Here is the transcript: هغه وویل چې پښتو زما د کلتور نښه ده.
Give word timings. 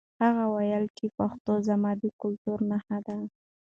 هغه 0.23 0.43
وویل 0.47 0.85
چې 0.97 1.05
پښتو 1.17 1.53
زما 1.67 1.91
د 2.01 2.03
کلتور 2.21 2.59
نښه 2.69 2.97
ده. 3.07 3.17